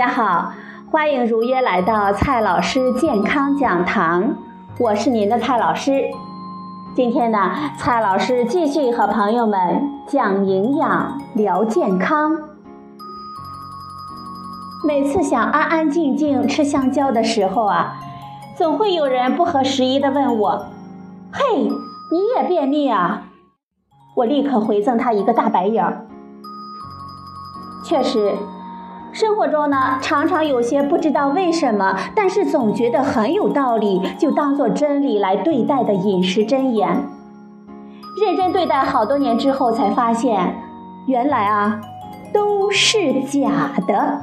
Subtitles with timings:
[0.00, 0.54] 大家好，
[0.90, 4.34] 欢迎如约来到蔡老师健康讲堂，
[4.78, 6.04] 我是您的蔡老师。
[6.96, 12.34] 今天呢，蔡老师继续和朋友们讲营养、聊健康。
[14.86, 17.98] 每次想安安静静吃香蕉的时候啊，
[18.56, 20.64] 总会有人不合时宜的问我
[21.30, 23.24] ：“嘿，你也便秘啊？”
[24.16, 26.06] 我立刻回赠他一个大白眼儿。
[27.84, 28.34] 确实。
[29.12, 37.04] 生活中呢，常常有些不知道为什么，但是总觉得很有道理，就当做真理来对待的饮食箴言。
[38.24, 40.54] 认真对待好多年之后，才发现，
[41.06, 41.80] 原来啊，
[42.32, 44.20] 都是假的。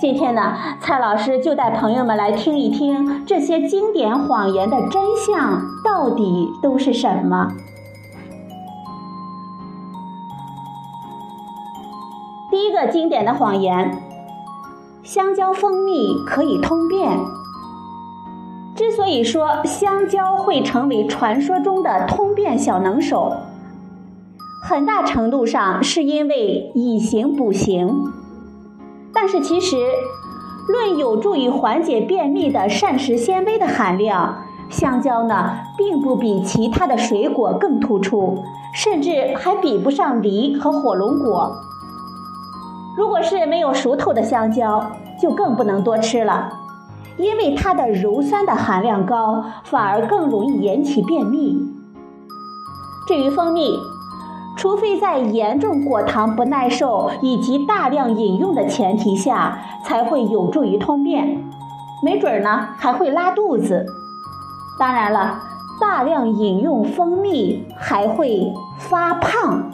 [0.00, 7.52] 今天呢，蔡老师就带朋友们来听一听这些经典谎言的真相到底都是什么。
[12.74, 13.96] 个经典的谎言：
[15.02, 17.18] 香蕉蜂蜜可以通便。
[18.76, 23.32] 之所以说香蕉会成为传说中的通便小能手，
[24.64, 28.12] 很大程度上是因为以形补形。
[29.12, 29.76] 但是其实，
[30.66, 38.42] 论有助于缓解便秘的膳食纤维的含量，香蕉呢并不比其他的水果更突出，
[38.74, 41.56] 甚至还比不上梨和火龙果。
[42.96, 46.52] 如果是没有熟透的香蕉，就更不能多吃了，
[47.16, 51.58] 因为它的鞣酸的含量高，反而更容易引起便秘。
[53.06, 53.76] 至于蜂蜜，
[54.56, 61.44] 除非在严重果糖不耐受以及大量饮用的前提下，才会有助于通便，
[62.02, 63.84] 没准儿呢还会拉肚子。
[64.78, 65.40] 当然了，
[65.80, 69.70] 大量饮用蜂蜜还会发胖。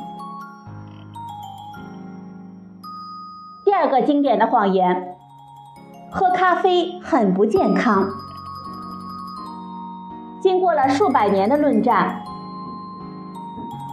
[3.81, 5.17] 二个经典的谎言：
[6.11, 8.11] 喝咖啡很不健康。
[10.43, 12.21] 经过了数百年的论战，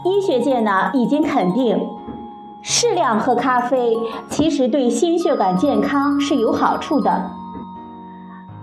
[0.03, 1.87] 医学界呢已经肯定，
[2.61, 3.95] 适量喝咖啡
[4.27, 7.31] 其实对心血管健康是有好处的。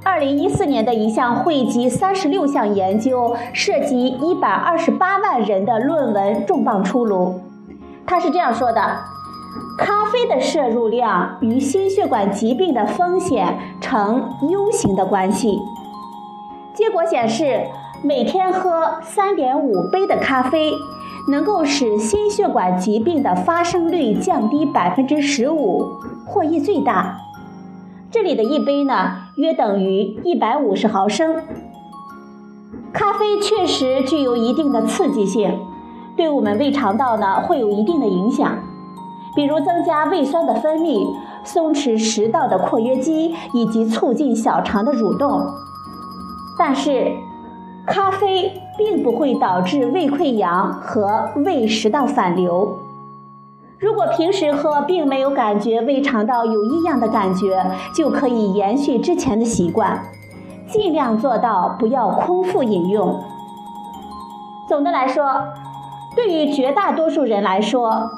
[0.05, 7.41] 二零一四年的一项汇集三十六项研究、涉及一百二十八万人的论文重磅出炉，
[8.07, 8.99] 他是这样说的。
[9.77, 15.59] 咖啡的摄入量与心血管疾病的风险呈 U 型的关系。
[16.75, 17.67] 结果显示，
[18.03, 20.75] 每天喝3.5杯的咖啡，
[21.29, 25.89] 能够使心血管疾病的发生率降低15%，
[26.27, 27.17] 获益最大。
[28.11, 31.37] 这里的一杯呢，约等于150毫升。
[32.93, 35.59] 咖啡确实具有一定的刺激性，
[36.17, 38.59] 对我们胃肠道呢，会有一定的影响。
[39.35, 41.05] 比如增加胃酸的分泌，
[41.43, 45.45] 松弛食道的括约肌，以及促进小肠的蠕动。
[46.59, 47.13] 但是，
[47.87, 52.79] 咖啡并不会导致胃溃疡和胃食道反流。
[53.79, 60.01] 如果平时喝并没有感觉胃肠道有异样的感觉，就可以延续之前的习惯，
[60.69, 63.21] 尽量做到不要空腹饮用。
[64.69, 65.43] 总的来说，
[66.17, 68.11] 对于绝大多数人来说，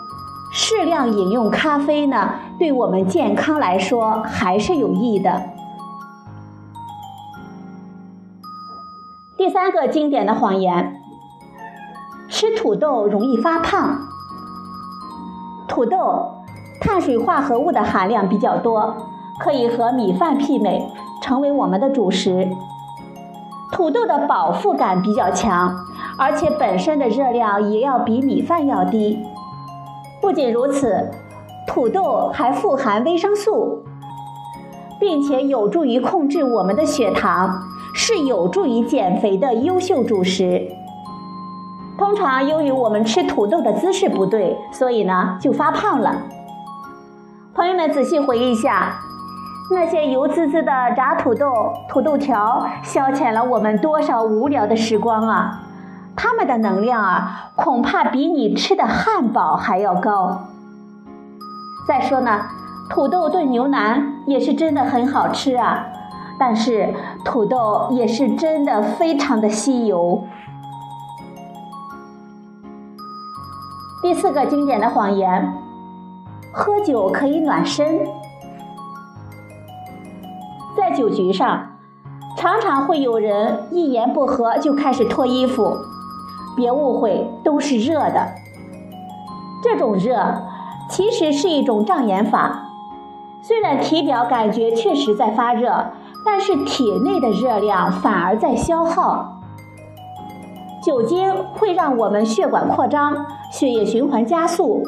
[0.59, 5.43] 适量饮用咖啡呢，对我们健康来说还是有益的。
[9.37, 10.97] 第三个经典的谎言：
[12.31, 13.99] 吃土豆容易发胖。
[15.69, 16.37] 土豆
[16.81, 18.97] 碳水化合物的含量比较多，
[19.39, 20.91] 可以和米饭媲美，
[21.21, 22.49] 成为我们的主食。
[23.73, 25.77] 土豆的饱腹感比较强，
[26.17, 29.23] 而且本身的热量也要比米饭要低。
[30.27, 31.09] 不仅如此，
[31.69, 33.85] 土豆还富含维生素，
[34.99, 37.63] 并且有助于控制我们的血糖，
[37.95, 40.69] 是有助于减肥的优秀主食。
[41.97, 46.23] 通常由于我们吃土豆的姿势不对，所以呢就发胖了。
[47.55, 48.99] 朋友们仔细回忆一下，
[49.71, 51.53] 那些油滋滋的炸土豆、
[51.89, 55.63] 土豆条，消遣了我们多少无聊的时光啊！
[56.17, 60.47] 他们的能量啊，恐怕比你吃的汉堡还要高。
[61.87, 62.47] 再说呢，
[62.89, 65.87] 土豆炖牛腩也是真的很好吃啊，
[66.41, 70.25] 但是土豆也是真的非常的吸油。
[74.03, 75.53] 第四个经典的谎言：
[76.53, 78.07] 喝酒可以暖身。
[80.77, 81.77] 在酒局上，
[82.37, 85.77] 常常会有人一言不合就开始脱衣服。
[86.57, 88.29] 别误会，都是热的。
[89.63, 90.43] 这种热
[90.89, 92.63] 其实是一种障眼法。
[93.43, 95.93] 虽然体表感觉确实在发热，
[96.25, 99.35] 但是体内的热量反而在消耗。
[100.85, 104.83] 酒精会让我们血管扩张，血液循环加速，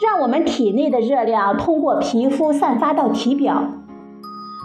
[0.00, 3.64] 让我们体内的热量通过皮肤散发到体表。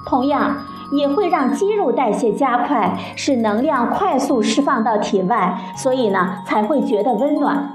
[0.07, 0.57] 同样，
[0.91, 7.71] 也会让肌肉代谢加快，使能量快速释放到体外，所以呢才会觉得温暖。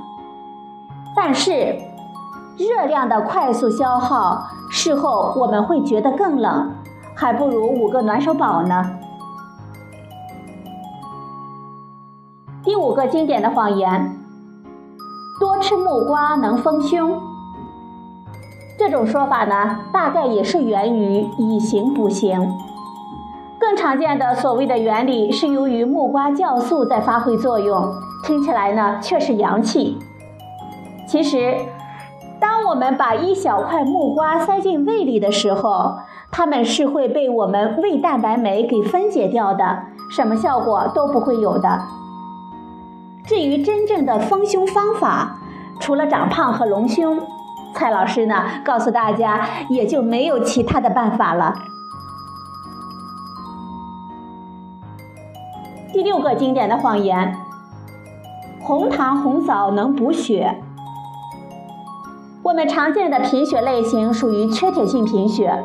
[1.15, 1.77] 但是，
[2.57, 6.71] 热量的快速消耗，事后我们会觉得更冷，
[7.15, 8.99] 还不如五个暖手宝呢。
[12.63, 14.17] 第五个经典的谎言：
[15.41, 17.19] 多吃木瓜能丰胸。
[18.79, 22.53] 这种说法呢，大概也是源于以形补形。
[23.71, 27.95] 更常见的所谓的原理是由于木瓜酵素在发挥作用，
[28.25, 29.97] 听起来呢却是洋气。
[31.07, 31.55] 其实，
[32.41, 35.99] 当我们把一小块木瓜塞进胃里的时候，
[36.33, 41.81] 它们是会被我们胃蛋白酶给分解掉的，什么效果都不会有的。
[43.25, 45.37] 至于真正的丰胸方法，
[45.79, 47.21] 除了长胖和隆胸，
[47.73, 48.35] 蔡老师呢
[48.65, 51.55] 告诉大家，也就没有其他的办法了。
[55.93, 57.35] 第六个经典的谎言：
[58.63, 60.63] 红糖红枣能补血。
[62.45, 65.65] 我们常见的贫血类型属于缺铁性贫血，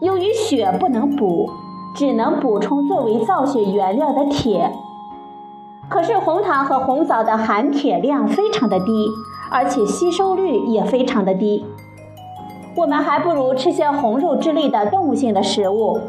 [0.00, 1.48] 由于血不能补，
[1.94, 4.72] 只能补充作为造血原料的铁。
[5.88, 9.08] 可是红糖和红枣的含铁量非常的低，
[9.50, 11.64] 而且吸收率也非常的低。
[12.76, 16.00] 我们还不如吃些红肉之类的动物性的食物。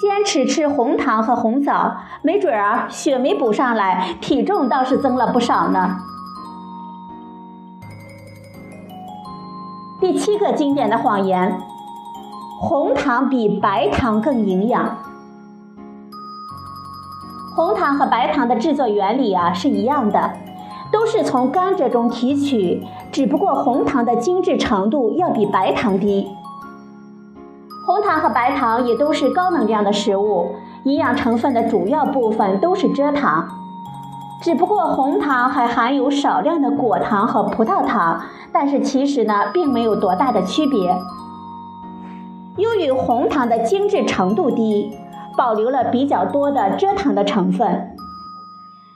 [0.00, 5.98] 坚持吃红糖和红枣，没准儿啊，血没补上来，体重倒是增了不少呢。
[10.00, 11.60] 第七个经典的谎言：
[12.62, 14.96] 红糖比白糖更营养。
[17.54, 20.32] 红糖和白糖的制作原理啊是一样的，
[20.90, 22.82] 都是从甘蔗中提取，
[23.12, 26.26] 只不过红糖的精制程度要比白糖低。
[27.90, 30.54] 红糖和白糖也都是高能量的食物，
[30.84, 33.48] 营养成分的主要部分都是蔗糖，
[34.40, 38.22] 只不过红糖还含有少量的果糖和葡萄糖，
[38.52, 40.96] 但是其实呢并没有多大的区别。
[42.54, 44.96] 由于红糖的精制程度低，
[45.36, 47.96] 保留了比较多的蔗糖的成分。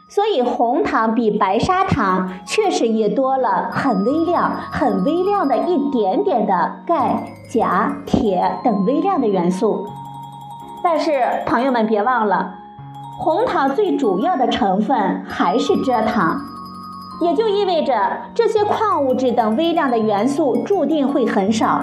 [0.06, 9.86] 所以红糖比白砂糖确实也多了很微量、很微量的一点点的钙、钾、铁等微量的元素。
[10.82, 12.54] 但是朋友们别忘了，
[13.18, 16.38] 红糖最主要的成分还是蔗糖，
[17.22, 17.94] 也就意味着
[18.34, 21.82] 这些矿物质等微量的元素注定会很少，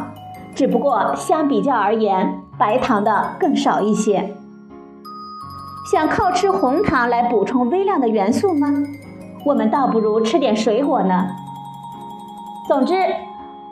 [0.53, 4.35] 只不过相比较而言，白糖的更少一些。
[5.85, 8.67] 想靠吃红糖来补充微量的元素吗？
[9.45, 11.27] 我们倒不如吃点水果呢。
[12.67, 12.95] 总之，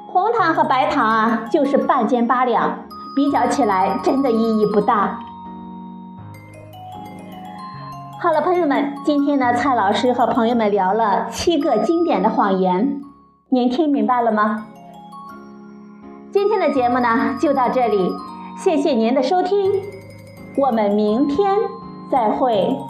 [0.07, 2.79] 红糖和白糖啊，就是半斤八两，
[3.15, 5.19] 比较起来真的意义不大。
[8.19, 12.99] 好了，朋友们，今天呢，蔡老师和朋友们聊了七个经典的谎言，
[13.49, 14.65] 您听明白了吗？
[16.31, 18.11] 今天的节目呢，就到这里，
[18.57, 19.71] 谢谢您的收听，
[20.57, 21.78] 我们明天。
[22.09, 22.88] 再会。